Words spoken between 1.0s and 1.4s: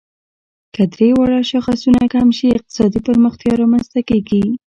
واړه